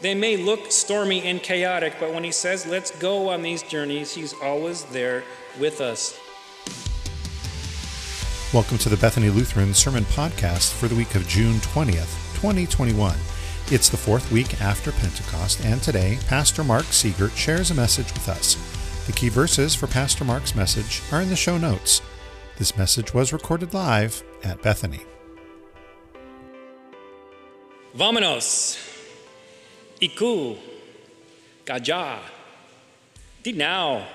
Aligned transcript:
They 0.00 0.14
may 0.14 0.36
look 0.36 0.72
stormy 0.72 1.22
and 1.22 1.42
chaotic, 1.42 1.94
but 2.00 2.12
when 2.12 2.24
he 2.24 2.32
says, 2.32 2.66
let's 2.66 2.90
go 2.98 3.28
on 3.28 3.42
these 3.42 3.62
journeys, 3.62 4.12
he's 4.12 4.34
always 4.42 4.84
there 4.86 5.22
with 5.60 5.80
us. 5.80 6.18
Welcome 8.52 8.78
to 8.78 8.88
the 8.88 8.96
Bethany 8.96 9.30
Lutheran 9.30 9.72
Sermon 9.72 10.04
Podcast 10.04 10.72
for 10.72 10.88
the 10.88 10.94
week 10.94 11.14
of 11.14 11.26
June 11.28 11.54
20th, 11.56 12.34
2021. 12.34 13.16
It's 13.70 13.88
the 13.88 13.96
fourth 13.96 14.30
week 14.30 14.60
after 14.60 14.92
Pentecost, 14.92 15.64
and 15.64 15.82
today, 15.82 16.18
Pastor 16.26 16.64
Mark 16.64 16.84
Siegert 16.86 17.36
shares 17.36 17.70
a 17.70 17.74
message 17.74 18.12
with 18.12 18.28
us. 18.28 18.56
The 19.06 19.12
key 19.12 19.28
verses 19.28 19.74
for 19.74 19.86
Pastor 19.86 20.24
Mark's 20.24 20.54
message 20.54 21.02
are 21.12 21.22
in 21.22 21.30
the 21.30 21.36
show 21.36 21.56
notes. 21.56 22.02
This 22.58 22.76
message 22.76 23.14
was 23.14 23.32
recorded 23.32 23.72
live 23.74 24.22
at 24.42 24.60
Bethany. 24.60 25.02
Vámonos! 27.96 28.93
Iku, 30.04 30.56
Gaja, 31.64 32.18
now. 33.54 34.06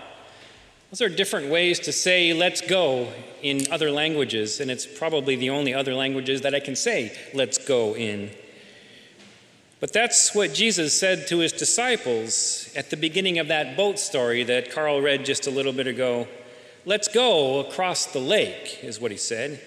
Those 0.92 1.02
are 1.02 1.10
different 1.10 1.50
ways 1.50 1.80
to 1.82 1.92
say 1.92 2.34
let's 2.34 2.62
go 2.62 3.12
in 3.42 3.72
other 3.72 3.92
languages, 3.92 4.60
and 4.60 4.70
it's 4.70 4.86
probably 4.86 5.36
the 5.36 5.50
only 5.50 5.74
other 5.74 5.94
languages 5.94 6.42
that 6.42 6.54
I 6.54 6.60
can 6.60 6.76
say 6.76 7.16
let's 7.34 7.58
go 7.58 7.96
in. 7.96 8.32
But 9.80 9.94
that's 9.94 10.36
what 10.36 10.54
Jesus 10.54 11.00
said 11.00 11.28
to 11.28 11.40
his 11.40 11.54
disciples 11.54 12.72
at 12.76 12.90
the 12.90 12.98
beginning 12.98 13.40
of 13.40 13.48
that 13.48 13.78
boat 13.78 13.98
story 13.98 14.44
that 14.44 14.72
Carl 14.72 15.02
read 15.02 15.26
just 15.26 15.48
a 15.48 15.52
little 15.52 15.74
bit 15.74 15.88
ago. 15.88 16.28
Let's 16.86 17.08
go 17.08 17.60
across 17.60 18.08
the 18.08 18.20
lake, 18.20 18.80
is 18.84 19.00
what 19.00 19.12
he 19.12 19.18
said. 19.18 19.62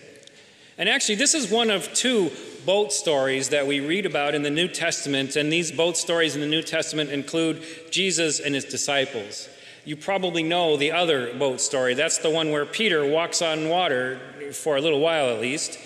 And 0.77 0.89
actually, 0.89 1.17
this 1.17 1.35
is 1.35 1.51
one 1.51 1.71
of 1.71 1.93
two 1.95 2.31
boat 2.65 2.93
stories 2.93 3.49
that 3.51 3.67
we 3.67 3.81
read 3.81 4.07
about 4.07 4.35
in 4.35 4.43
the 4.43 4.51
New 4.51 4.69
Testament, 4.69 5.37
and 5.37 5.53
these 5.53 5.73
boat 5.73 5.97
stories 5.97 6.35
in 6.35 6.41
the 6.41 6.47
New 6.47 6.63
Testament 6.63 7.11
include 7.11 7.63
Jesus 7.91 8.41
and 8.41 8.55
his 8.55 8.65
disciples. 8.65 9.49
You 9.85 9.97
probably 9.97 10.43
know 10.43 10.77
the 10.77 10.93
other 10.93 11.35
boat 11.35 11.61
story. 11.61 11.95
That's 11.95 12.19
the 12.19 12.31
one 12.31 12.51
where 12.51 12.65
Peter 12.65 13.05
walks 13.05 13.43
on 13.43 13.69
water 13.69 14.21
for 14.53 14.77
a 14.77 14.81
little 14.81 15.01
while 15.01 15.31
at 15.31 15.41
least. 15.41 15.79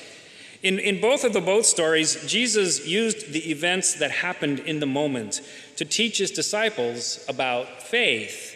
In, 0.62 0.78
in 0.78 1.00
both 1.00 1.24
of 1.24 1.32
the 1.32 1.40
boat 1.40 1.64
stories, 1.64 2.24
Jesus 2.26 2.86
used 2.86 3.32
the 3.32 3.50
events 3.50 3.94
that 3.94 4.10
happened 4.10 4.58
in 4.60 4.80
the 4.80 4.86
moment 4.86 5.40
to 5.76 5.84
teach 5.84 6.18
his 6.18 6.30
disciples 6.30 7.24
about 7.28 7.82
faith. 7.82 8.54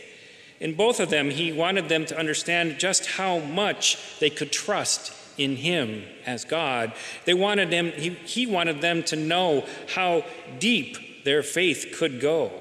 In 0.60 0.74
both 0.74 1.00
of 1.00 1.08
them, 1.08 1.30
he 1.30 1.52
wanted 1.52 1.88
them 1.88 2.04
to 2.06 2.18
understand 2.18 2.78
just 2.78 3.06
how 3.06 3.38
much 3.38 4.18
they 4.18 4.28
could 4.28 4.52
trust 4.52 5.12
in 5.40 5.56
him 5.56 6.04
as 6.26 6.44
God. 6.44 6.92
They 7.24 7.34
wanted 7.34 7.72
him, 7.72 7.92
he, 7.92 8.10
he 8.10 8.46
wanted 8.46 8.80
them 8.80 9.02
to 9.04 9.16
know 9.16 9.66
how 9.94 10.24
deep 10.58 11.24
their 11.24 11.42
faith 11.42 11.94
could 11.96 12.20
go. 12.20 12.52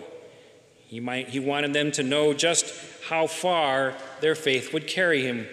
He, 0.87 0.99
might, 0.99 1.29
he 1.29 1.39
wanted 1.39 1.73
them 1.73 1.91
to 1.93 2.03
know 2.03 2.33
just 2.33 2.73
how 3.07 3.27
far 3.27 3.95
their 4.21 4.35
faith 4.35 4.73
would 4.73 4.87
carry 4.87 5.23
him. 5.23 5.47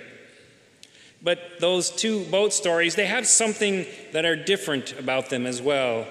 But 1.22 1.60
those 1.60 1.90
two 1.90 2.24
boat 2.26 2.52
stories, 2.52 2.94
they 2.94 3.06
have 3.06 3.26
something 3.26 3.86
that 4.12 4.24
are 4.24 4.36
different 4.36 4.98
about 4.98 5.28
them 5.28 5.46
as 5.46 5.60
well. 5.60 6.06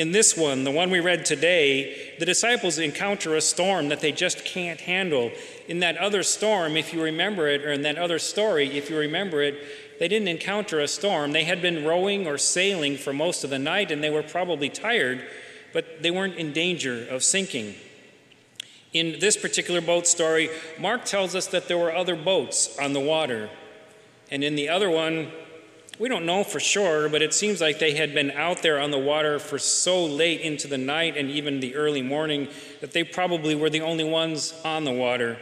In 0.00 0.12
this 0.12 0.34
one, 0.34 0.64
the 0.64 0.70
one 0.70 0.90
we 0.90 0.98
read 0.98 1.26
today, 1.26 2.14
the 2.18 2.24
disciples 2.24 2.78
encounter 2.78 3.36
a 3.36 3.40
storm 3.42 3.90
that 3.90 4.00
they 4.00 4.12
just 4.12 4.46
can't 4.46 4.80
handle. 4.80 5.30
In 5.68 5.80
that 5.80 5.98
other 5.98 6.22
storm, 6.22 6.78
if 6.78 6.94
you 6.94 7.02
remember 7.02 7.46
it, 7.48 7.66
or 7.66 7.72
in 7.72 7.82
that 7.82 7.98
other 7.98 8.18
story, 8.18 8.78
if 8.78 8.88
you 8.88 8.96
remember 8.96 9.42
it, 9.42 9.62
they 9.98 10.08
didn't 10.08 10.28
encounter 10.28 10.80
a 10.80 10.88
storm. 10.88 11.32
They 11.32 11.44
had 11.44 11.60
been 11.60 11.84
rowing 11.84 12.26
or 12.26 12.38
sailing 12.38 12.96
for 12.96 13.12
most 13.12 13.44
of 13.44 13.50
the 13.50 13.58
night 13.58 13.90
and 13.90 14.02
they 14.02 14.08
were 14.08 14.22
probably 14.22 14.70
tired, 14.70 15.22
but 15.74 16.02
they 16.02 16.10
weren't 16.10 16.36
in 16.36 16.54
danger 16.54 17.06
of 17.10 17.22
sinking. 17.22 17.74
In 18.94 19.20
this 19.20 19.36
particular 19.36 19.82
boat 19.82 20.06
story, 20.06 20.48
Mark 20.78 21.04
tells 21.04 21.34
us 21.34 21.46
that 21.48 21.68
there 21.68 21.76
were 21.76 21.94
other 21.94 22.16
boats 22.16 22.74
on 22.78 22.94
the 22.94 23.00
water. 23.00 23.50
And 24.30 24.42
in 24.42 24.54
the 24.54 24.70
other 24.70 24.88
one, 24.88 25.30
we 26.00 26.08
don't 26.08 26.24
know 26.24 26.42
for 26.42 26.58
sure, 26.58 27.10
but 27.10 27.20
it 27.20 27.34
seems 27.34 27.60
like 27.60 27.78
they 27.78 27.92
had 27.92 28.14
been 28.14 28.30
out 28.30 28.62
there 28.62 28.80
on 28.80 28.90
the 28.90 28.98
water 28.98 29.38
for 29.38 29.58
so 29.58 30.02
late 30.02 30.40
into 30.40 30.66
the 30.66 30.78
night 30.78 31.14
and 31.14 31.30
even 31.30 31.60
the 31.60 31.74
early 31.74 32.00
morning 32.00 32.48
that 32.80 32.92
they 32.92 33.04
probably 33.04 33.54
were 33.54 33.68
the 33.68 33.82
only 33.82 34.02
ones 34.02 34.54
on 34.64 34.84
the 34.84 34.92
water. 34.92 35.38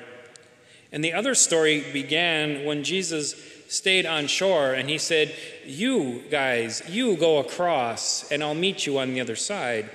And 0.90 1.04
the 1.04 1.12
other 1.12 1.36
story 1.36 1.84
began 1.92 2.64
when 2.64 2.82
Jesus 2.82 3.36
stayed 3.68 4.04
on 4.04 4.26
shore 4.26 4.72
and 4.72 4.88
he 4.88 4.98
said, 4.98 5.32
You 5.64 6.24
guys, 6.28 6.82
you 6.88 7.16
go 7.16 7.38
across 7.38 8.28
and 8.32 8.42
I'll 8.42 8.56
meet 8.56 8.84
you 8.84 8.98
on 8.98 9.14
the 9.14 9.20
other 9.20 9.36
side. 9.36 9.88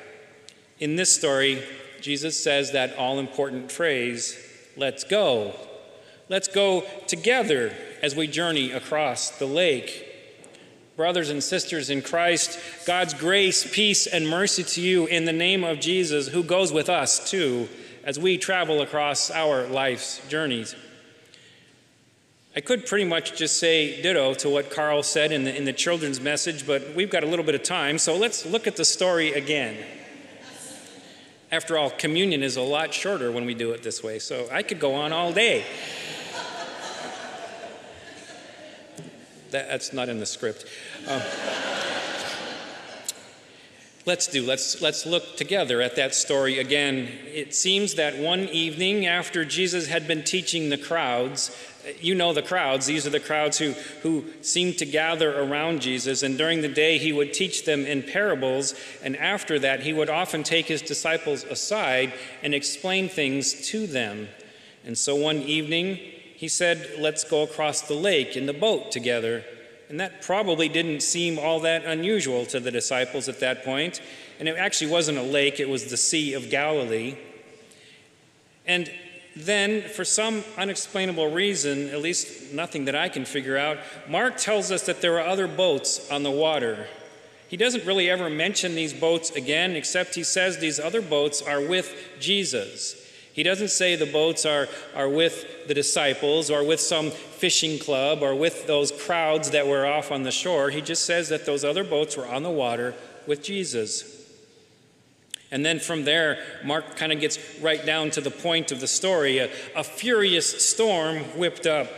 In 0.80 0.96
this 0.96 1.14
story, 1.14 1.62
Jesus 2.00 2.42
says 2.42 2.72
that 2.72 2.96
all 2.96 3.20
important 3.20 3.70
phrase, 3.70 4.38
let's 4.78 5.04
go. 5.04 5.56
Let's 6.30 6.48
go 6.48 6.86
together 7.08 7.76
as 8.02 8.16
we 8.16 8.28
journey 8.28 8.72
across 8.72 9.30
the 9.30 9.46
lake. 9.46 10.12
Brothers 10.96 11.32
and 11.32 11.44
sisters 11.44 11.90
in 11.90 12.04
Christ, 12.04 12.60
God's 12.86 13.16
grace, 13.16 13.68
peace, 13.74 14.06
and 14.06 14.30
mercy 14.30 14.64
to 14.64 14.82
you 14.82 15.08
in 15.08 15.26
the 15.26 15.34
name 15.34 15.64
of 15.64 15.80
Jesus, 15.80 16.28
who 16.28 16.44
goes 16.44 16.72
with 16.72 16.88
us 16.88 17.30
too 17.32 17.68
as 18.04 18.20
we 18.20 18.38
travel 18.38 18.82
across 18.82 19.32
our 19.32 19.66
life's 19.66 20.22
journeys. 20.28 20.76
I 22.56 22.62
could 22.62 22.86
pretty 22.86 23.06
much 23.06 23.36
just 23.36 23.60
say 23.60 24.04
ditto 24.04 24.36
to 24.36 24.50
what 24.50 24.70
Carl 24.70 25.02
said 25.02 25.32
in 25.32 25.46
the, 25.46 25.56
in 25.56 25.66
the 25.66 25.74
children's 25.74 26.22
message, 26.22 26.68
but 26.68 26.94
we've 26.94 27.10
got 27.10 27.24
a 27.24 27.28
little 27.28 27.46
bit 27.46 27.56
of 27.56 27.64
time, 27.64 27.98
so 27.98 28.16
let's 28.16 28.46
look 28.46 28.68
at 28.68 28.76
the 28.76 28.86
story 28.86 29.34
again. 29.34 29.76
After 31.52 31.78
all, 31.78 31.90
communion 31.90 32.44
is 32.44 32.56
a 32.56 32.62
lot 32.62 32.94
shorter 32.94 33.32
when 33.32 33.46
we 33.46 33.56
do 33.56 33.72
it 33.72 33.82
this 33.82 34.04
way, 34.04 34.20
so 34.20 34.48
I 34.52 34.62
could 34.62 34.80
go 34.80 34.94
on 34.94 35.12
all 35.12 35.34
day. 35.34 35.66
That, 39.54 39.70
that's 39.70 39.94
not 39.94 40.10
in 40.10 40.20
the 40.20 40.26
script. 40.26 40.66
Um, 41.08 41.22
let's 44.06 44.28
do 44.28 44.46
let's 44.46 44.82
let's 44.82 45.06
look 45.06 45.38
together 45.38 45.82
at 45.82 45.96
that 45.96 46.14
story 46.14 46.60
again 46.60 47.08
it 47.24 47.56
seems 47.56 47.96
that 47.96 48.18
one 48.18 48.42
evening 48.50 49.06
after 49.06 49.46
jesus 49.46 49.88
had 49.88 50.06
been 50.10 50.22
teaching 50.26 50.70
the 50.70 50.78
crowds 50.78 51.56
you 52.00 52.16
know 52.16 52.34
the 52.34 52.42
crowds. 52.42 52.86
These 52.86 53.06
are 53.06 53.12
the 53.12 53.20
crowds 53.20 53.58
who, 53.58 53.72
who 54.02 54.26
seemed 54.42 54.78
to 54.78 54.86
gather 54.86 55.42
around 55.42 55.82
Jesus. 55.82 56.24
And 56.24 56.38
during 56.38 56.62
the 56.62 56.68
day, 56.68 56.98
he 56.98 57.12
would 57.12 57.34
teach 57.34 57.66
them 57.66 57.86
in 57.86 58.04
parables. 58.04 58.76
And 59.04 59.18
after 59.18 59.60
that, 59.60 59.82
he 59.82 59.94
would 59.94 60.10
often 60.10 60.44
take 60.44 60.68
his 60.68 60.82
disciples 60.82 61.44
aside 61.44 62.14
and 62.42 62.54
explain 62.54 63.10
things 63.10 63.68
to 63.70 63.88
them. 63.88 64.30
And 64.86 64.98
so 64.98 65.16
one 65.16 65.38
evening, 65.38 66.00
he 66.44 66.50
said, 66.50 66.96
Let's 67.00 67.24
go 67.24 67.44
across 67.44 67.84
the 67.84 67.94
lake 67.94 68.36
in 68.36 68.48
the 68.48 68.54
boat 68.54 68.92
together. 68.92 69.46
And 69.88 69.98
that 70.02 70.22
probably 70.22 70.68
didn't 70.68 71.00
seem 71.00 71.40
all 71.40 71.62
that 71.62 71.86
unusual 71.86 72.46
to 72.48 72.60
the 72.60 72.70
disciples 72.70 73.30
at 73.30 73.40
that 73.40 73.64
point. 73.64 74.02
And 74.40 74.50
it 74.50 74.58
actually 74.58 74.92
wasn't 74.92 75.20
a 75.20 75.24
lake, 75.24 75.62
it 75.62 75.70
was 75.70 75.86
the 75.86 75.96
Sea 75.96 76.34
of 76.34 76.50
Galilee. 76.50 77.16
And 78.68 78.92
then, 79.38 79.84
for 79.84 80.04
some 80.04 80.44
unexplainable 80.58 81.32
reason, 81.32 81.88
at 81.92 82.02
least 82.02 82.52
nothing 82.52 82.84
that 82.86 82.96
I 82.96 83.08
can 83.08 83.24
figure 83.24 83.58
out, 83.58 83.78
Mark 84.10 84.36
tells 84.36 84.70
us 84.70 84.86
that 84.88 85.00
there 85.00 85.18
are 85.22 85.26
other 85.26 85.48
boats 85.48 86.12
on 86.12 86.24
the 86.24 86.32
water. 86.32 86.88
He 87.48 87.56
doesn't 87.56 87.86
really 87.86 88.10
ever 88.10 88.30
mention 88.30 88.76
these 88.76 88.92
boats 88.92 89.32
again, 89.32 89.78
except 89.78 90.16
he 90.16 90.26
says 90.26 90.58
these 90.58 90.78
other 90.78 91.02
boats 91.02 91.42
are 91.42 91.62
with 91.62 91.96
Jesus. 92.20 93.00
He 93.34 93.42
doesn't 93.42 93.70
say 93.70 93.96
the 93.96 94.06
boats 94.06 94.46
are, 94.46 94.70
are 94.96 95.10
with 95.10 95.68
the 95.68 95.74
disciples 95.74 96.52
or 96.52 96.64
with 96.64 96.80
some 96.80 97.10
fishing 97.10 97.80
club 97.80 98.22
or 98.22 98.36
with 98.36 98.68
those 98.68 98.92
crowds 98.92 99.50
that 99.52 99.68
were 99.68 99.88
off 99.88 100.12
on 100.12 100.22
the 100.22 100.32
shore. 100.32 100.70
He 100.70 100.82
just 100.82 101.06
says 101.06 101.30
that 101.30 101.48
those 101.48 101.66
other 101.66 101.84
boats 101.84 102.16
were 102.16 102.28
on 102.28 102.44
the 102.44 102.52
water 102.52 102.94
with 103.26 103.44
Jesus. 103.44 104.14
And 105.50 105.66
then 105.66 105.80
from 105.80 106.04
there, 106.04 106.44
Mark 106.64 106.96
kind 106.96 107.12
of 107.12 107.20
gets 107.20 107.40
right 107.60 107.84
down 107.84 108.12
to 108.12 108.22
the 108.22 108.32
point 108.32 108.72
of 108.72 108.80
the 108.80 108.88
story. 108.88 109.40
A, 109.40 109.50
a, 109.76 109.84
furious 109.84 110.68
storm 110.70 111.18
whipped 111.38 111.66
up. 111.66 111.90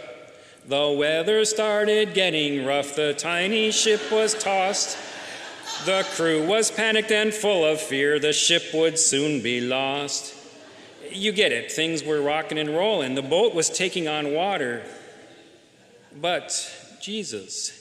The 0.67 0.95
weather 0.97 1.43
started 1.45 2.13
getting 2.13 2.65
rough. 2.65 2.95
The 2.95 3.13
tiny 3.13 3.71
ship 3.71 4.01
was 4.09 4.33
tossed. 4.33 4.97
The 5.85 6.05
crew 6.15 6.45
was 6.45 6.71
panicked 6.71 7.11
and 7.11 7.33
full 7.33 7.65
of 7.65 7.81
fear. 7.81 8.19
The 8.19 8.33
ship 8.33 8.63
would 8.73 8.97
soon 8.97 9.41
be 9.41 9.61
lost. 9.61 10.33
You 11.15 11.31
get 11.31 11.51
it. 11.51 11.71
Things 11.71 12.03
were 12.03 12.21
rocking 12.21 12.57
and 12.57 12.69
rolling. 12.69 13.15
The 13.15 13.21
boat 13.21 13.56
was 13.56 13.69
taking 13.69 14.07
on 14.07 14.33
water. 14.33 14.83
But 16.21 16.97
Jesus, 17.01 17.71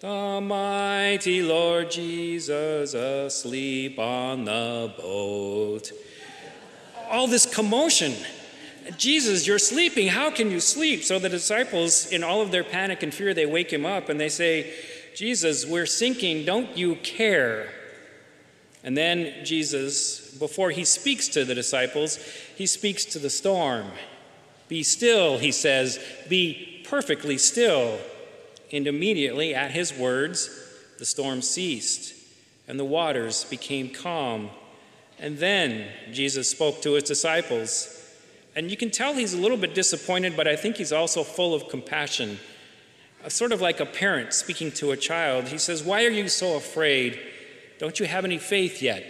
the 0.00 0.40
mighty 0.40 1.42
Lord 1.42 1.90
Jesus 1.90 2.94
asleep 2.94 3.98
on 3.98 4.44
the 4.44 4.92
boat. 4.98 5.92
All 7.10 7.26
this 7.26 7.46
commotion. 7.46 8.14
Jesus, 8.98 9.46
you're 9.46 9.58
sleeping. 9.58 10.08
How 10.08 10.30
can 10.30 10.50
you 10.50 10.60
sleep? 10.60 11.04
So 11.04 11.18
the 11.18 11.28
disciples, 11.28 12.06
in 12.06 12.22
all 12.22 12.40
of 12.40 12.50
their 12.50 12.64
panic 12.64 13.02
and 13.02 13.12
fear, 13.12 13.32
they 13.32 13.46
wake 13.46 13.72
him 13.72 13.86
up 13.86 14.08
and 14.08 14.20
they 14.20 14.28
say, 14.28 14.74
Jesus, 15.14 15.66
we're 15.66 15.86
sinking. 15.86 16.44
Don't 16.44 16.76
you 16.76 16.96
care? 16.96 17.70
And 18.84 18.96
then 18.96 19.44
Jesus, 19.44 20.36
before 20.38 20.70
he 20.70 20.84
speaks 20.84 21.26
to 21.28 21.44
the 21.44 21.54
disciples, 21.54 22.18
he 22.54 22.66
speaks 22.66 23.06
to 23.06 23.18
the 23.18 23.30
storm. 23.30 23.86
Be 24.68 24.82
still, 24.82 25.38
he 25.38 25.52
says, 25.52 25.98
be 26.28 26.84
perfectly 26.86 27.38
still. 27.38 27.98
And 28.70 28.86
immediately 28.86 29.54
at 29.54 29.70
his 29.70 29.92
words, 29.94 30.50
the 30.98 31.06
storm 31.06 31.40
ceased 31.40 32.14
and 32.68 32.78
the 32.78 32.84
waters 32.84 33.44
became 33.44 33.88
calm. 33.88 34.50
And 35.18 35.38
then 35.38 35.88
Jesus 36.12 36.50
spoke 36.50 36.82
to 36.82 36.92
his 36.92 37.04
disciples. 37.04 37.90
And 38.54 38.70
you 38.70 38.76
can 38.76 38.90
tell 38.90 39.14
he's 39.14 39.34
a 39.34 39.38
little 39.38 39.56
bit 39.56 39.74
disappointed, 39.74 40.36
but 40.36 40.46
I 40.46 40.56
think 40.56 40.76
he's 40.76 40.92
also 40.92 41.24
full 41.24 41.54
of 41.54 41.68
compassion. 41.68 42.38
Sort 43.28 43.52
of 43.52 43.60
like 43.60 43.80
a 43.80 43.86
parent 43.86 44.34
speaking 44.34 44.70
to 44.72 44.90
a 44.90 44.96
child. 44.96 45.48
He 45.48 45.58
says, 45.58 45.82
Why 45.82 46.04
are 46.04 46.10
you 46.10 46.28
so 46.28 46.56
afraid? 46.56 47.18
Don't 47.78 47.98
you 47.98 48.06
have 48.06 48.24
any 48.24 48.38
faith 48.38 48.82
yet? 48.82 49.04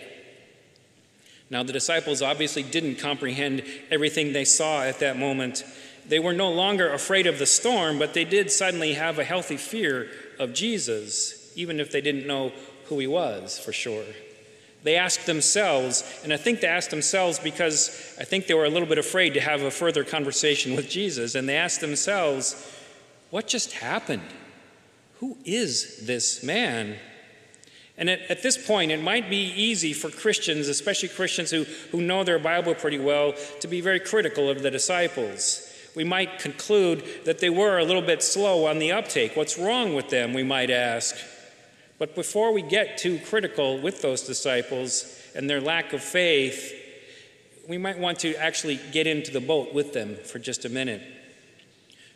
Now, 1.51 1.63
the 1.63 1.73
disciples 1.73 2.23
obviously 2.23 2.63
didn't 2.63 2.97
comprehend 2.97 3.63
everything 3.91 4.33
they 4.33 4.45
saw 4.45 4.83
at 4.83 5.01
that 5.01 5.19
moment. 5.19 5.65
They 6.09 6.19
were 6.19 6.33
no 6.33 6.51
longer 6.51 6.93
afraid 6.93 7.27
of 7.27 7.39
the 7.39 7.47
storm, 7.47 7.99
but 7.99 8.15
they 8.15 8.25
did 8.25 8.51
suddenly 8.51 8.95
have 8.95 9.19
a 9.19 9.25
healthy 9.25 9.57
fear 9.57 10.09
of 10.39 10.53
Jesus, 10.53 11.53
even 11.57 11.81
if 11.81 11.93
they 11.93 12.01
didn't 12.01 12.27
know 12.27 12.53
who 12.87 12.99
he 12.99 13.07
was 13.07 13.59
for 13.59 13.73
sure. 13.73 14.05
They 14.83 14.97
asked 14.97 15.25
themselves, 15.25 16.21
and 16.25 16.33
I 16.33 16.37
think 16.37 16.61
they 16.61 16.67
asked 16.67 16.91
themselves 16.91 17.39
because 17.39 18.17
I 18.21 18.25
think 18.25 18.47
they 18.47 18.55
were 18.55 18.67
a 18.67 18.71
little 18.71 18.89
bit 18.89 18.99
afraid 18.99 19.33
to 19.35 19.41
have 19.41 19.63
a 19.63 19.71
further 19.71 20.05
conversation 20.05 20.77
with 20.77 20.91
Jesus, 20.91 21.35
and 21.35 21.49
they 21.49 21.57
asked 21.57 21.81
themselves, 21.81 22.71
What 23.31 23.47
just 23.47 23.73
happened? 23.73 24.29
Who 25.21 25.39
is 25.45 26.07
this 26.07 26.43
man? 26.43 26.97
And 27.97 28.11
at, 28.11 28.23
at, 28.29 28.43
this 28.43 28.59
point, 28.59 28.91
it 28.91 29.01
might 29.01 29.31
be 29.31 29.53
easy 29.55 29.93
for 29.93 30.11
Christians, 30.11 30.67
especially 30.69 31.09
Christians 31.09 31.51
who, 31.51 31.65
who 31.93 32.01
know 32.01 32.25
their 32.25 32.41
Bible 32.41 32.75
pretty 32.75 32.99
well, 32.99 33.35
to 33.61 33.69
be 33.69 33.81
very 33.81 34.01
critical 34.01 34.51
of 34.51 34.63
the 34.63 34.71
disciples. 34.71 35.71
We 35.95 36.03
might 36.03 36.41
conclude 36.41 37.05
that 37.25 37.39
they 37.39 37.51
were 37.51 37.79
a 37.79 37.85
little 37.85 38.03
bit 38.03 38.23
slow 38.23 38.67
on 38.67 38.81
the 38.81 38.91
uptake. 38.91 39.37
What's 39.37 39.59
wrong 39.59 39.95
with 39.95 40.11
them, 40.11 40.33
we 40.33 40.43
might 40.43 40.71
ask. 40.71 41.15
But 41.99 42.17
before 42.17 42.53
we 42.53 42.63
get 42.63 42.99
too 42.99 43.21
critical 43.21 43.79
with 43.79 44.03
those 44.03 44.23
disciples 44.23 45.21
and 45.37 45.49
their 45.49 45.61
lack 45.61 45.93
of 45.93 46.03
faith, 46.03 46.73
we 47.69 47.79
might 47.79 47.99
want 47.99 48.19
to 48.21 48.35
actually 48.35 48.81
get 48.93 49.07
into 49.07 49.31
the 49.31 49.41
boat 49.41 49.73
with 49.73 49.93
them 49.93 50.17
for 50.17 50.41
just 50.41 50.65
a 50.65 50.69
minute. 50.69 51.03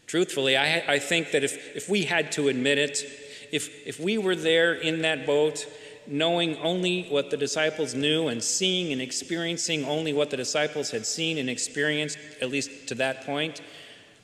Truthfully, 0.09 0.57
I, 0.57 0.95
I 0.95 0.99
think 0.99 1.31
that 1.31 1.45
if, 1.45 1.77
if 1.77 1.89
we 1.89 2.03
had 2.03 2.33
to 2.33 2.49
admit 2.49 2.79
it, 2.79 3.05
if, 3.53 3.87
if 3.87 4.00
we 4.00 4.19
were 4.19 4.37
there 4.37 4.75
in 4.75 5.03
that 5.03 5.27
boat, 5.27 5.67
knowing 6.06 6.56
only 6.59 7.05
what 7.05 7.31
the 7.31 7.37
disciples 7.37 7.95
knew 7.95 8.29
and 8.29 8.43
seeing 8.43 8.93
and 8.93 9.03
experiencing 9.03 9.85
only 9.85 10.12
what 10.12 10.31
the 10.31 10.37
disciples 10.37 10.91
had 10.91 11.06
seen 11.06 11.39
and 11.39 11.50
experienced, 11.50 12.19
at 12.41 12.50
least 12.50 12.89
to 12.89 12.95
that 12.95 13.25
point, 13.27 13.61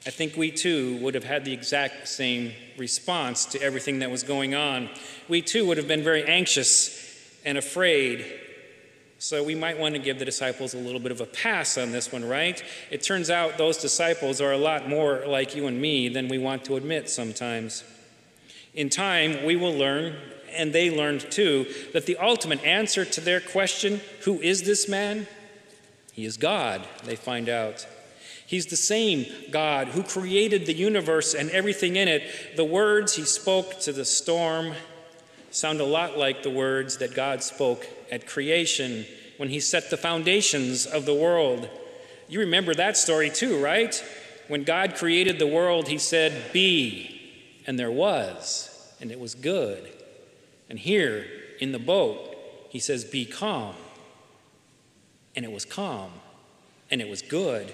I 0.06 0.10
think 0.10 0.36
we 0.36 0.50
too 0.50 0.98
would 0.98 1.14
have 1.14 1.24
had 1.24 1.44
the 1.44 1.52
exact 1.52 2.08
same 2.08 2.52
response 2.76 3.46
to 3.46 3.62
everything 3.62 4.00
that 4.00 4.10
was 4.10 4.22
going 4.22 4.54
on. 4.54 4.90
We 5.28 5.40
too 5.40 5.66
would 5.66 5.78
have 5.78 5.88
been 5.88 6.02
very 6.02 6.24
anxious 6.24 7.00
and 7.44 7.56
afraid. 7.56 8.40
So 9.18 9.42
we 9.42 9.54
might 9.54 9.78
want 9.78 9.94
to 9.94 10.00
give 10.00 10.18
the 10.18 10.26
disciples 10.26 10.74
a 10.74 10.78
little 10.78 11.00
bit 11.00 11.12
of 11.12 11.22
a 11.22 11.26
pass 11.26 11.78
on 11.78 11.92
this 11.92 12.12
one, 12.12 12.24
right? 12.24 12.62
It 12.90 13.02
turns 13.02 13.30
out 13.30 13.56
those 13.56 13.78
disciples 13.78 14.42
are 14.42 14.52
a 14.52 14.58
lot 14.58 14.88
more 14.88 15.24
like 15.26 15.56
you 15.56 15.66
and 15.66 15.80
me 15.80 16.10
than 16.10 16.28
we 16.28 16.36
want 16.36 16.64
to 16.66 16.76
admit 16.76 17.08
sometimes. 17.08 17.84
In 18.74 18.90
time, 18.90 19.44
we 19.44 19.54
will 19.54 19.72
learn, 19.72 20.16
and 20.50 20.72
they 20.72 20.90
learned 20.90 21.30
too, 21.30 21.66
that 21.92 22.06
the 22.06 22.16
ultimate 22.18 22.62
answer 22.64 23.04
to 23.04 23.20
their 23.20 23.40
question, 23.40 24.00
who 24.24 24.40
is 24.40 24.62
this 24.62 24.88
man? 24.88 25.26
He 26.12 26.24
is 26.24 26.36
God, 26.36 26.86
they 27.04 27.16
find 27.16 27.48
out. 27.48 27.86
He's 28.46 28.66
the 28.66 28.76
same 28.76 29.26
God 29.50 29.88
who 29.88 30.02
created 30.02 30.66
the 30.66 30.74
universe 30.74 31.34
and 31.34 31.50
everything 31.50 31.96
in 31.96 32.08
it. 32.08 32.56
The 32.56 32.64
words 32.64 33.16
he 33.16 33.24
spoke 33.24 33.80
to 33.80 33.92
the 33.92 34.04
storm 34.04 34.74
sound 35.50 35.80
a 35.80 35.84
lot 35.84 36.18
like 36.18 36.42
the 36.42 36.50
words 36.50 36.98
that 36.98 37.14
God 37.14 37.42
spoke 37.42 37.86
at 38.10 38.26
creation 38.26 39.06
when 39.38 39.48
he 39.48 39.60
set 39.60 39.90
the 39.90 39.96
foundations 39.96 40.84
of 40.84 41.06
the 41.06 41.14
world. 41.14 41.68
You 42.28 42.40
remember 42.40 42.74
that 42.74 42.96
story 42.96 43.30
too, 43.30 43.62
right? 43.62 44.02
When 44.48 44.64
God 44.64 44.96
created 44.96 45.38
the 45.38 45.46
world, 45.46 45.88
he 45.88 45.98
said, 45.98 46.52
Be 46.52 47.23
and 47.66 47.78
there 47.78 47.90
was, 47.90 48.92
and 49.00 49.10
it 49.10 49.18
was 49.18 49.34
good. 49.34 49.90
And 50.68 50.78
here 50.78 51.26
in 51.60 51.72
the 51.72 51.78
boat, 51.78 52.36
he 52.70 52.78
says, 52.78 53.04
Be 53.04 53.24
calm. 53.24 53.74
And 55.36 55.44
it 55.44 55.50
was 55.50 55.64
calm, 55.64 56.12
and 56.90 57.00
it 57.00 57.08
was 57.08 57.22
good. 57.22 57.72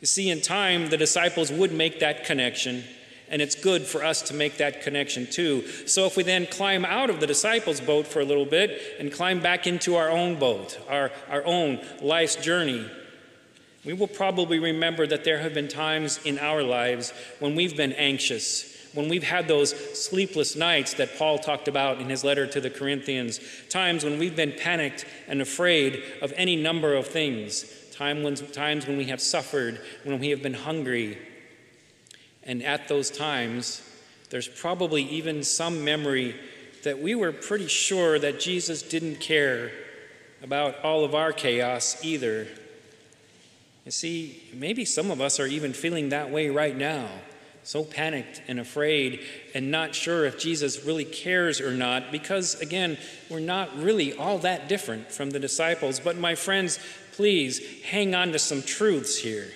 You 0.00 0.06
see, 0.06 0.30
in 0.30 0.40
time, 0.40 0.90
the 0.90 0.96
disciples 0.96 1.50
would 1.50 1.72
make 1.72 2.00
that 2.00 2.24
connection, 2.24 2.84
and 3.28 3.42
it's 3.42 3.54
good 3.54 3.82
for 3.82 4.04
us 4.04 4.22
to 4.22 4.34
make 4.34 4.58
that 4.58 4.82
connection 4.82 5.26
too. 5.28 5.66
So 5.86 6.06
if 6.06 6.16
we 6.16 6.22
then 6.22 6.46
climb 6.46 6.84
out 6.84 7.10
of 7.10 7.18
the 7.18 7.26
disciples' 7.26 7.80
boat 7.80 8.06
for 8.06 8.20
a 8.20 8.24
little 8.24 8.44
bit 8.44 8.80
and 9.00 9.12
climb 9.12 9.40
back 9.40 9.66
into 9.66 9.96
our 9.96 10.10
own 10.10 10.38
boat, 10.38 10.78
our, 10.88 11.10
our 11.28 11.44
own 11.44 11.84
life's 12.00 12.36
journey, 12.36 12.88
we 13.86 13.92
will 13.92 14.08
probably 14.08 14.58
remember 14.58 15.06
that 15.06 15.22
there 15.22 15.38
have 15.38 15.54
been 15.54 15.68
times 15.68 16.18
in 16.24 16.40
our 16.40 16.62
lives 16.62 17.12
when 17.38 17.54
we've 17.54 17.76
been 17.76 17.92
anxious, 17.92 18.90
when 18.94 19.08
we've 19.08 19.22
had 19.22 19.46
those 19.46 19.70
sleepless 19.96 20.56
nights 20.56 20.94
that 20.94 21.16
Paul 21.16 21.38
talked 21.38 21.68
about 21.68 22.00
in 22.00 22.10
his 22.10 22.24
letter 22.24 22.48
to 22.48 22.60
the 22.60 22.68
Corinthians, 22.68 23.38
times 23.70 24.04
when 24.04 24.18
we've 24.18 24.34
been 24.34 24.52
panicked 24.58 25.06
and 25.28 25.40
afraid 25.40 26.02
of 26.20 26.32
any 26.36 26.56
number 26.56 26.94
of 26.94 27.06
things, 27.06 27.64
time 27.92 28.24
when, 28.24 28.34
times 28.34 28.88
when 28.88 28.96
we 28.96 29.04
have 29.04 29.20
suffered, 29.20 29.80
when 30.02 30.18
we 30.18 30.30
have 30.30 30.42
been 30.42 30.54
hungry. 30.54 31.16
And 32.42 32.64
at 32.64 32.88
those 32.88 33.08
times, 33.08 33.82
there's 34.30 34.48
probably 34.48 35.04
even 35.04 35.44
some 35.44 35.84
memory 35.84 36.34
that 36.82 36.98
we 36.98 37.14
were 37.14 37.32
pretty 37.32 37.68
sure 37.68 38.18
that 38.18 38.40
Jesus 38.40 38.82
didn't 38.82 39.20
care 39.20 39.70
about 40.42 40.82
all 40.84 41.04
of 41.04 41.14
our 41.14 41.32
chaos 41.32 41.96
either. 42.02 42.48
You 43.86 43.92
see, 43.92 44.42
maybe 44.52 44.84
some 44.84 45.12
of 45.12 45.20
us 45.20 45.38
are 45.38 45.46
even 45.46 45.72
feeling 45.72 46.08
that 46.08 46.28
way 46.32 46.48
right 46.50 46.76
now, 46.76 47.08
so 47.62 47.84
panicked 47.84 48.42
and 48.48 48.58
afraid 48.58 49.20
and 49.54 49.70
not 49.70 49.94
sure 49.94 50.24
if 50.24 50.40
Jesus 50.40 50.84
really 50.84 51.04
cares 51.04 51.60
or 51.60 51.70
not, 51.70 52.10
because 52.10 52.60
again, 52.60 52.98
we're 53.30 53.38
not 53.38 53.78
really 53.78 54.12
all 54.12 54.38
that 54.38 54.68
different 54.68 55.12
from 55.12 55.30
the 55.30 55.38
disciples. 55.38 56.00
But 56.00 56.18
my 56.18 56.34
friends, 56.34 56.80
please 57.12 57.60
hang 57.84 58.12
on 58.12 58.32
to 58.32 58.40
some 58.40 58.60
truths 58.60 59.18
here. 59.18 59.52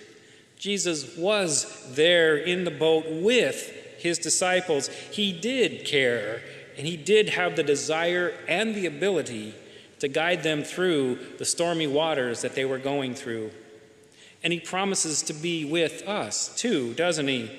Jesus 0.57 1.17
was 1.17 1.93
there 1.97 2.37
in 2.37 2.63
the 2.63 2.71
boat 2.71 3.07
with 3.11 3.73
his 3.99 4.17
disciples. 4.21 4.87
He 5.11 5.33
did 5.33 5.85
care, 5.85 6.41
and 6.79 6.87
he 6.87 6.97
did 6.97 7.31
have 7.31 7.57
the 7.57 7.65
desire 7.65 8.33
and 8.47 8.77
the 8.77 8.87
ability 8.87 9.57
to 9.99 10.07
guide 10.07 10.45
them 10.45 10.63
through 10.63 11.19
the 11.39 11.45
stormy 11.45 11.89
waters 11.89 12.43
that 12.43 12.55
they 12.55 12.65
were 12.65 12.79
going 12.79 13.17
through. 13.17 13.51
And 14.43 14.53
he 14.53 14.61
promises 14.61 15.23
to 15.23 15.35
be 15.35 15.65
with 15.65 16.07
us 16.09 16.55
too, 16.57 16.95
doesn't 16.95 17.29
he? 17.29 17.51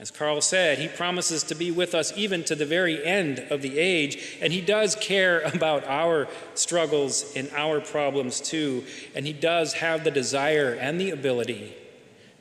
As 0.00 0.10
Carl 0.10 0.40
said, 0.40 0.78
he 0.78 0.88
promises 0.88 1.42
to 1.44 1.54
be 1.54 1.70
with 1.70 1.94
us 1.94 2.16
even 2.16 2.42
to 2.44 2.54
the 2.54 2.64
very 2.64 3.04
end 3.04 3.38
of 3.50 3.60
the 3.60 3.78
age, 3.78 4.38
and 4.40 4.50
he 4.50 4.62
does 4.62 4.96
care 4.96 5.40
about 5.54 5.84
our 5.84 6.26
struggles 6.54 7.36
and 7.36 7.50
our 7.54 7.80
problems 7.80 8.40
too, 8.40 8.84
and 9.14 9.26
he 9.26 9.34
does 9.34 9.74
have 9.74 10.02
the 10.02 10.10
desire 10.10 10.72
and 10.72 10.98
the 10.98 11.10
ability 11.10 11.74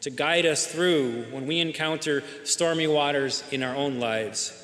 to 0.02 0.10
guide 0.10 0.46
us 0.46 0.68
through 0.68 1.24
when 1.32 1.46
we 1.46 1.60
encounter 1.60 2.24
stormy 2.46 2.88
waters 2.88 3.44
in 3.52 3.62
our 3.62 3.76
own 3.76 4.00
lives. 4.00 4.56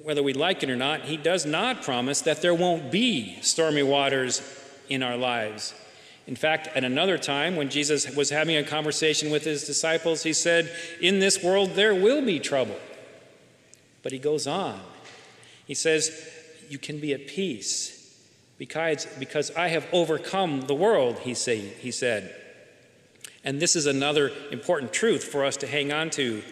Whether 0.00 0.22
we 0.22 0.32
like 0.32 0.62
it 0.62 0.70
or 0.70 0.76
not, 0.76 1.02
he 1.02 1.16
does 1.16 1.44
not 1.44 1.82
promise 1.82 2.20
that 2.20 2.40
there 2.40 2.54
won't 2.54 2.92
be 2.92 3.36
stormy 3.42 3.82
waters 3.82 4.40
in 4.88 5.02
our 5.02 5.16
lives. 5.16 5.74
In 6.26 6.34
fact, 6.34 6.68
at 6.74 6.82
another 6.82 7.18
time, 7.18 7.54
when 7.54 7.70
Jesus 7.70 8.10
was 8.14 8.30
having 8.30 8.56
a 8.56 8.64
conversation 8.64 9.30
with 9.30 9.44
his 9.44 9.64
disciples, 9.64 10.24
he 10.24 10.32
said, 10.32 10.70
In 11.00 11.20
this 11.20 11.42
world 11.42 11.70
there 11.70 11.94
will 11.94 12.24
be 12.24 12.40
trouble. 12.40 12.78
But 14.02 14.12
he 14.12 14.18
goes 14.18 14.46
on. 14.46 14.80
He 15.66 15.74
says, 15.74 16.28
You 16.68 16.78
can 16.78 16.98
be 16.98 17.12
at 17.12 17.28
peace 17.28 17.92
because, 18.58 19.06
because 19.18 19.50
I 19.52 19.68
have 19.68 19.86
overcome 19.92 20.62
the 20.62 20.74
world, 20.74 21.20
he, 21.20 21.34
say, 21.34 21.58
he 21.58 21.92
said. 21.92 22.34
And 23.44 23.60
this 23.60 23.76
is 23.76 23.86
another 23.86 24.32
important 24.50 24.92
truth 24.92 25.22
for 25.22 25.44
us 25.44 25.56
to 25.58 25.68
hang 25.68 25.92
on 25.92 26.10
to. 26.10 26.42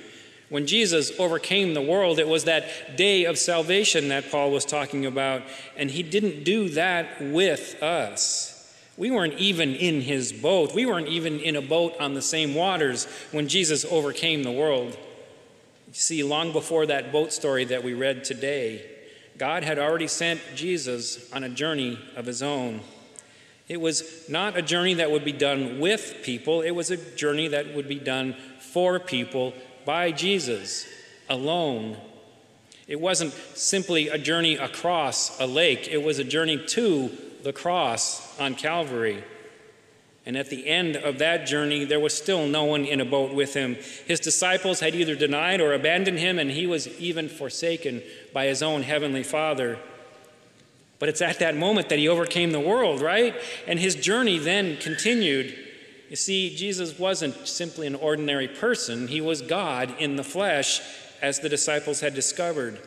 When 0.51 0.67
Jesus 0.69 1.11
overcame 1.19 1.75
the 1.75 1.83
world, 1.83 2.21
it 2.21 2.29
was 2.29 2.45
that 2.45 2.97
day 2.97 3.25
of 3.25 3.39
salvation 3.39 4.09
that 4.09 4.31
Paul 4.31 4.53
was 4.53 4.65
talking 4.65 5.05
about, 5.05 5.43
and 5.77 5.91
he 5.91 6.05
didn't 6.05 6.45
do 6.45 6.69
that 6.71 7.21
with 7.21 7.83
us. 7.83 8.54
We 8.97 9.11
weren't 9.11 9.35
even 9.35 9.75
in 9.75 10.01
his 10.01 10.33
boat. 10.33 10.75
We 10.75 10.87
weren't 10.87 11.09
even 11.09 11.41
in 11.41 11.57
a 11.57 11.63
boat 11.63 11.95
on 11.99 12.15
the 12.15 12.23
same 12.23 12.55
waters 12.55 13.07
when 13.33 13.49
Jesus 13.49 13.85
overcame 13.85 14.43
the 14.43 14.53
world. 14.53 14.97
You 15.89 15.95
see, 15.95 16.23
long 16.23 16.53
before 16.53 16.87
that 16.87 17.13
boat 17.13 17.33
story 17.33 17.65
that 17.67 17.83
we 17.83 17.95
read 17.95 18.25
today, 18.25 18.85
God 19.37 19.65
had 19.65 19.79
already 19.79 20.07
sent 20.07 20.41
Jesus 20.55 21.33
on 21.33 21.43
a 21.43 21.49
journey 21.49 21.99
of 22.15 22.27
his 22.27 22.43
own. 22.43 22.81
It 23.67 23.81
was 23.81 24.29
not 24.29 24.57
a 24.57 24.63
journey 24.63 24.95
that 24.95 25.11
would 25.11 25.25
be 25.25 25.33
done 25.33 25.81
with 25.81 26.17
people, 26.23 26.61
it 26.61 26.73
was 26.73 26.91
a 26.91 26.97
journey 26.97 27.49
that 27.49 27.75
would 27.75 27.89
be 27.89 27.99
done 27.99 28.37
for 28.61 29.01
people 29.01 29.55
by 29.85 30.13
Jesus 30.13 30.87
alone. 31.29 31.97
It 32.87 33.01
wasn't 33.01 33.33
simply 33.55 34.09
a 34.09 34.19
journey 34.19 34.57
across 34.57 35.41
a 35.41 35.47
lake, 35.47 35.89
it 35.89 36.03
was 36.03 36.19
a 36.19 36.25
journey 36.25 36.59
to 36.69 37.11
the 37.45 37.53
cross 37.53 38.39
on 38.41 38.55
Calvary. 38.55 39.23
And 40.27 40.37
at 40.37 40.49
the 40.49 40.67
end 40.67 40.97
of 40.97 41.19
that 41.19 41.47
journey, 41.47 41.85
there 41.85 42.01
was 42.01 42.15
still 42.15 42.47
no 42.47 42.65
one 42.65 42.87
in 42.87 43.01
a 43.01 43.05
boat 43.05 43.35
with 43.35 43.53
him. 43.53 43.77
His 44.07 44.21
disciples 44.21 44.81
had 44.81 44.95
either 44.95 45.15
denied 45.15 45.61
or 45.61 45.75
abandoned 45.75 46.19
him, 46.19 46.39
and 46.39 46.51
he 46.51 46.67
was 46.67 46.89
even 46.99 47.29
forsaken 47.29 48.03
by 48.33 48.47
his 48.47 48.63
own 48.63 48.83
heavenly 48.83 49.23
Father. 49.23 49.79
But 50.99 51.11
it's 51.11 51.21
at 51.21 51.41
that 51.41 51.57
moment 51.57 51.91
that 51.91 51.99
he 51.99 52.09
overcame 52.09 52.53
the 52.53 52.61
world, 52.61 53.03
right? 53.03 53.35
And 53.67 53.79
his 53.79 53.95
journey 53.95 54.39
then 54.39 54.79
continued. 54.79 55.55
You 56.09 56.17
see, 56.17 56.57
Jesus 56.57 56.99
wasn't 56.99 57.47
simply 57.47 57.87
an 57.87 57.95
ordinary 57.95 58.49
person, 58.49 59.09
he 59.09 59.21
was 59.21 59.43
God 59.43 59.95
in 59.99 60.17
the 60.17 60.25
flesh, 60.25 60.81
as 61.21 61.41
the 61.41 61.49
disciples 61.51 62.01
had 62.01 62.15
discovered. 62.15 62.79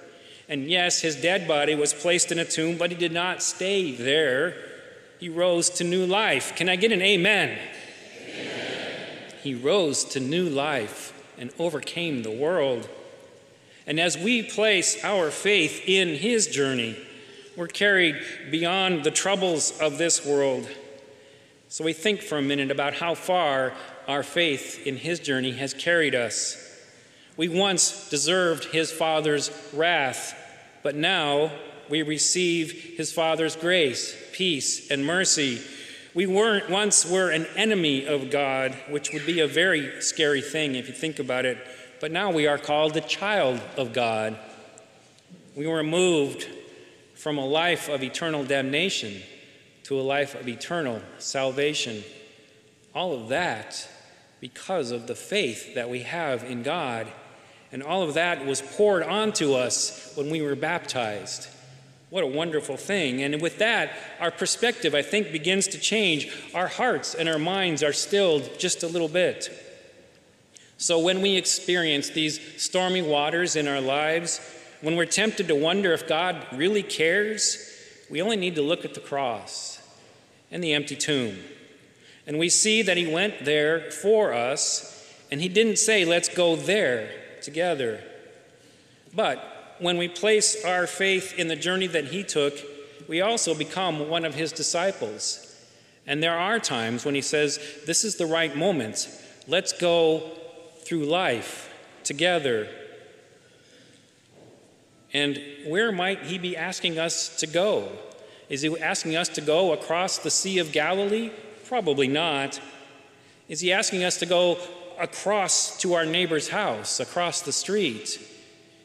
And 0.49 0.69
yes, 0.69 1.01
his 1.01 1.15
dead 1.15 1.47
body 1.47 1.75
was 1.75 1.93
placed 1.93 2.31
in 2.31 2.39
a 2.39 2.45
tomb, 2.45 2.77
but 2.77 2.89
he 2.89 2.95
did 2.95 3.11
not 3.11 3.43
stay 3.43 3.91
there. 3.91 4.55
He 5.19 5.29
rose 5.29 5.69
to 5.71 5.83
new 5.83 6.05
life. 6.05 6.55
Can 6.55 6.69
I 6.69 6.75
get 6.75 6.91
an 6.91 7.01
amen? 7.01 7.57
amen? 8.23 9.31
He 9.43 9.53
rose 9.55 10.05
to 10.05 10.19
new 10.19 10.47
life 10.47 11.13
and 11.37 11.51
overcame 11.59 12.23
the 12.23 12.31
world. 12.31 12.87
And 13.85 13.99
as 13.99 14.17
we 14.17 14.43
place 14.43 15.03
our 15.03 15.31
faith 15.31 15.83
in 15.85 16.15
his 16.15 16.47
journey, 16.47 16.97
we're 17.55 17.67
carried 17.67 18.21
beyond 18.51 19.03
the 19.03 19.11
troubles 19.11 19.77
of 19.79 19.97
this 19.97 20.25
world. 20.25 20.67
So 21.69 21.83
we 21.83 21.93
think 21.93 22.21
for 22.21 22.37
a 22.37 22.41
minute 22.41 22.71
about 22.71 22.93
how 22.93 23.15
far 23.15 23.73
our 24.07 24.23
faith 24.23 24.85
in 24.85 24.97
his 24.97 25.19
journey 25.19 25.51
has 25.53 25.73
carried 25.73 26.15
us. 26.15 26.66
We 27.37 27.47
once 27.49 28.09
deserved 28.09 28.65
his 28.65 28.91
Father's 28.91 29.51
wrath, 29.71 30.35
but 30.81 30.95
now 30.95 31.51
we 31.87 32.01
receive 32.01 32.71
his 32.97 33.13
Father's 33.13 33.55
grace, 33.55 34.15
peace, 34.33 34.89
and 34.89 35.05
mercy. 35.05 35.61
We 36.15 36.25
weren't 36.25 36.69
once 36.69 37.05
were 37.05 37.29
an 37.29 37.45
enemy 37.55 38.05
of 38.05 38.31
God, 38.31 38.75
which 38.89 39.13
would 39.13 39.25
be 39.25 39.39
a 39.39 39.47
very 39.47 40.01
scary 40.01 40.41
thing 40.41 40.75
if 40.75 40.87
you 40.87 40.93
think 40.95 41.19
about 41.19 41.45
it, 41.45 41.59
but 42.01 42.11
now 42.11 42.31
we 42.31 42.47
are 42.47 42.57
called 42.57 42.95
the 42.95 43.01
child 43.01 43.61
of 43.77 43.93
God. 43.93 44.35
We 45.55 45.67
were 45.67 45.83
moved 45.83 46.47
from 47.13 47.37
a 47.37 47.45
life 47.45 47.87
of 47.87 48.03
eternal 48.03 48.43
damnation 48.43 49.21
to 49.83 49.99
a 49.99 50.01
life 50.01 50.33
of 50.33 50.47
eternal 50.47 51.01
salvation. 51.19 52.03
All 52.95 53.13
of 53.13 53.29
that 53.29 53.87
because 54.39 54.91
of 54.91 55.07
the 55.07 55.15
faith 55.15 55.75
that 55.75 55.89
we 55.89 56.01
have 56.01 56.43
in 56.43 56.63
God. 56.63 57.07
And 57.71 57.83
all 57.83 58.01
of 58.01 58.13
that 58.13 58.45
was 58.45 58.61
poured 58.61 59.03
onto 59.03 59.53
us 59.53 60.13
when 60.15 60.29
we 60.29 60.41
were 60.41 60.55
baptized. 60.55 61.47
What 62.09 62.23
a 62.23 62.27
wonderful 62.27 62.77
thing. 62.77 63.21
And 63.21 63.41
with 63.41 63.57
that, 63.57 63.91
our 64.19 64.31
perspective, 64.31 64.95
I 64.95 65.01
think, 65.01 65.31
begins 65.31 65.67
to 65.69 65.77
change. 65.77 66.33
Our 66.53 66.67
hearts 66.67 67.13
and 67.13 67.27
our 67.27 67.39
minds 67.39 67.83
are 67.83 67.91
stilled 67.91 68.57
just 68.57 68.83
a 68.83 68.87
little 68.87 69.09
bit. 69.09 69.51
So 70.77 70.99
when 70.99 71.21
we 71.21 71.35
experience 71.35 72.09
these 72.09 72.39
stormy 72.61 73.01
waters 73.01 73.55
in 73.57 73.67
our 73.67 73.81
lives, 73.81 74.39
when 74.81 74.95
we're 74.95 75.05
tempted 75.05 75.49
to 75.49 75.55
wonder 75.55 75.91
if 75.91 76.07
God 76.07 76.45
really 76.53 76.83
cares, 76.83 77.57
we 78.09 78.21
only 78.21 78.37
need 78.37 78.55
to 78.55 78.61
look 78.61 78.85
at 78.85 78.93
the 78.93 79.01
cross 79.01 79.81
and 80.49 80.63
the 80.63 80.73
empty 80.73 80.95
tomb. 80.95 81.37
And 82.25 82.39
we 82.39 82.47
see 82.47 82.83
that 82.83 82.95
He 82.95 83.11
went 83.11 83.43
there 83.43 83.91
for 83.91 84.33
us, 84.33 85.13
and 85.29 85.41
He 85.41 85.49
didn't 85.49 85.77
say, 85.77 86.05
let's 86.05 86.29
go 86.29 86.55
there 86.55 87.09
together. 87.41 88.03
But 89.13 89.75
when 89.79 89.97
we 89.97 90.07
place 90.07 90.63
our 90.63 90.87
faith 90.87 91.37
in 91.37 91.47
the 91.47 91.55
journey 91.55 91.87
that 91.87 92.05
He 92.05 92.23
took, 92.23 92.53
we 93.07 93.21
also 93.21 93.53
become 93.53 94.09
one 94.09 94.25
of 94.25 94.35
His 94.35 94.51
disciples. 94.51 95.43
And 96.05 96.21
there 96.21 96.37
are 96.37 96.59
times 96.59 97.05
when 97.05 97.15
He 97.15 97.21
says, 97.21 97.59
This 97.85 98.03
is 98.03 98.15
the 98.15 98.25
right 98.25 98.55
moment. 98.55 99.09
Let's 99.47 99.73
go 99.73 100.31
through 100.83 101.05
life 101.05 101.73
together. 102.03 102.67
And 105.13 105.41
where 105.65 105.91
might 105.91 106.23
He 106.23 106.37
be 106.37 106.55
asking 106.57 106.99
us 106.99 107.37
to 107.37 107.47
go? 107.47 107.89
Is 108.49 108.61
He 108.61 108.79
asking 108.79 109.15
us 109.15 109.29
to 109.29 109.41
go 109.41 109.73
across 109.73 110.17
the 110.17 110.31
Sea 110.31 110.59
of 110.59 110.71
Galilee? 110.71 111.31
Probably 111.65 112.07
not. 112.07 112.59
Is 113.49 113.59
He 113.61 113.71
asking 113.71 114.03
us 114.03 114.17
to 114.19 114.25
go 114.25 114.57
across 114.99 115.77
to 115.81 115.93
our 115.93 116.05
neighbor's 116.05 116.49
house, 116.49 116.99
across 116.99 117.41
the 117.41 117.51
street? 117.51 118.19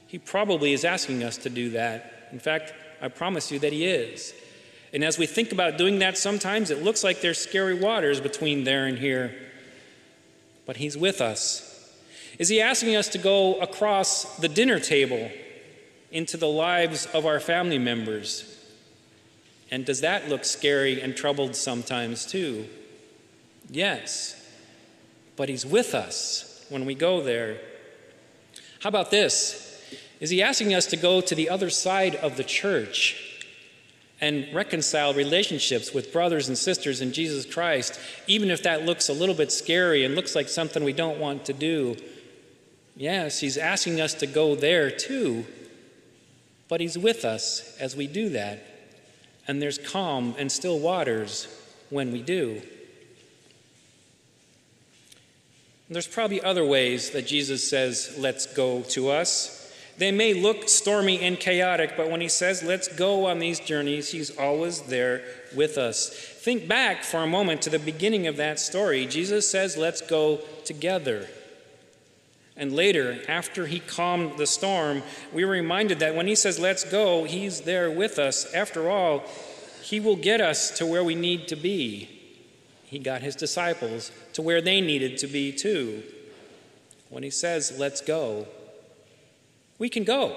He 0.06 0.18
probably 0.18 0.72
is 0.72 0.84
asking 0.84 1.24
us 1.24 1.36
to 1.38 1.50
do 1.50 1.70
that. 1.70 2.28
In 2.32 2.38
fact, 2.38 2.72
I 3.00 3.08
promise 3.08 3.50
you 3.50 3.58
that 3.60 3.72
He 3.72 3.86
is. 3.86 4.34
And 4.92 5.02
as 5.02 5.18
we 5.18 5.26
think 5.26 5.52
about 5.52 5.78
doing 5.78 6.00
that, 6.00 6.18
sometimes 6.18 6.70
it 6.70 6.82
looks 6.82 7.02
like 7.02 7.20
there's 7.20 7.38
scary 7.38 7.74
waters 7.74 8.20
between 8.20 8.64
there 8.64 8.86
and 8.86 8.98
here. 8.98 9.34
But 10.66 10.76
He's 10.76 10.96
with 10.96 11.20
us. 11.20 11.68
Is 12.38 12.48
He 12.48 12.60
asking 12.60 12.96
us 12.96 13.08
to 13.08 13.18
go 13.18 13.60
across 13.60 14.36
the 14.36 14.48
dinner 14.48 14.78
table 14.78 15.30
into 16.10 16.36
the 16.36 16.48
lives 16.48 17.06
of 17.06 17.24
our 17.24 17.40
family 17.40 17.78
members? 17.78 18.48
And 19.70 19.86
does 19.86 20.02
that 20.02 20.28
look 20.28 20.44
scary 20.44 21.00
and 21.00 21.16
troubled 21.16 21.56
sometimes 21.56 22.26
too? 22.26 22.66
Yes. 23.70 24.38
But 25.36 25.48
He's 25.48 25.66
with 25.66 25.94
us 25.94 26.64
when 26.68 26.86
we 26.86 26.94
go 26.94 27.22
there. 27.22 27.60
How 28.80 28.88
about 28.88 29.10
this? 29.10 29.82
Is 30.20 30.30
He 30.30 30.42
asking 30.42 30.74
us 30.74 30.86
to 30.86 30.96
go 30.96 31.20
to 31.20 31.34
the 31.34 31.48
other 31.48 31.70
side 31.70 32.14
of 32.16 32.36
the 32.36 32.44
church? 32.44 33.32
and 34.22 34.46
reconcile 34.54 35.12
relationships 35.12 35.92
with 35.92 36.12
brothers 36.12 36.46
and 36.46 36.56
sisters 36.56 37.00
in 37.00 37.12
Jesus 37.12 37.44
Christ, 37.44 37.98
even 38.28 38.52
if 38.52 38.62
that 38.62 38.86
looks 38.86 39.08
a 39.08 39.12
little 39.12 39.34
bit 39.34 39.50
scary 39.50 40.04
and 40.04 40.14
looks 40.14 40.36
like 40.36 40.48
something 40.48 40.84
we 40.84 40.92
don't 40.92 41.18
want 41.18 41.44
to 41.46 41.52
do. 41.52 41.96
Yes, 42.96 43.40
He's 43.40 43.58
asking 43.58 44.00
us 44.00 44.14
to 44.14 44.28
go 44.28 44.54
there 44.54 44.92
too, 44.92 45.44
but 46.68 46.80
He's 46.80 46.96
with 46.96 47.24
us 47.24 47.76
as 47.80 47.96
we 47.96 48.06
do 48.06 48.28
that. 48.28 48.62
And 49.48 49.60
there's 49.60 49.76
calm 49.76 50.36
and 50.38 50.52
still 50.52 50.78
waters 50.78 51.48
when 51.90 52.12
we 52.12 52.22
do. 52.22 52.62
There's 55.92 56.06
probably 56.06 56.40
other 56.42 56.64
ways 56.64 57.10
that 57.10 57.26
Jesus 57.26 57.68
says, 57.68 58.14
let's 58.18 58.46
go 58.46 58.82
to 58.82 59.10
us. 59.10 59.58
They 59.98 60.10
may 60.10 60.32
look 60.32 60.68
stormy 60.68 61.20
and 61.20 61.38
chaotic, 61.38 61.94
but 61.96 62.10
when 62.10 62.20
he 62.20 62.28
says, 62.28 62.62
let's 62.62 62.88
go 62.88 63.26
on 63.26 63.38
these 63.38 63.60
journeys, 63.60 64.10
he's 64.10 64.36
always 64.36 64.80
there 64.82 65.22
with 65.54 65.76
us. 65.76 66.08
Think 66.10 66.66
back 66.66 67.04
for 67.04 67.18
a 67.18 67.26
moment 67.26 67.62
to 67.62 67.70
the 67.70 67.78
beginning 67.78 68.26
of 68.26 68.36
that 68.38 68.58
story. 68.58 69.06
Jesus 69.06 69.50
says, 69.50 69.76
let's 69.76 70.00
go 70.00 70.40
together. 70.64 71.28
And 72.56 72.74
later, 72.74 73.20
after 73.28 73.66
he 73.66 73.80
calmed 73.80 74.38
the 74.38 74.46
storm, 74.46 75.02
we 75.32 75.44
were 75.44 75.52
reminded 75.52 75.98
that 76.00 76.14
when 76.14 76.26
he 76.26 76.34
says, 76.34 76.58
let's 76.58 76.84
go, 76.84 77.24
he's 77.24 77.62
there 77.62 77.90
with 77.90 78.18
us. 78.18 78.52
After 78.54 78.90
all, 78.90 79.24
he 79.82 80.00
will 80.00 80.16
get 80.16 80.40
us 80.40 80.70
to 80.78 80.86
where 80.86 81.04
we 81.04 81.14
need 81.14 81.48
to 81.48 81.56
be. 81.56 82.21
He 82.92 82.98
got 82.98 83.22
his 83.22 83.34
disciples 83.34 84.12
to 84.34 84.42
where 84.42 84.60
they 84.60 84.82
needed 84.82 85.16
to 85.20 85.26
be 85.26 85.50
too. 85.50 86.02
When 87.08 87.22
he 87.22 87.30
says, 87.30 87.72
let's 87.78 88.02
go, 88.02 88.46
we 89.78 89.88
can 89.88 90.04
go. 90.04 90.36